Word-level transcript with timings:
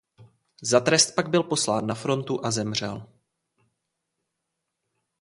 Za 0.63 0.79
trest 0.79 1.15
byl 1.21 1.43
pak 1.43 1.49
poslán 1.49 1.87
na 1.87 1.95
frontu 1.95 2.45
a 2.45 2.51
zemřel. 2.51 3.07